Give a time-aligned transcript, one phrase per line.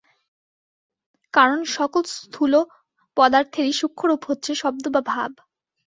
[1.33, 2.53] কারণ, সকল স্থূল
[3.17, 5.31] পদার্থেরই সূক্ষ্ম রূপ হচ্ছে শব্দ বা ভাব।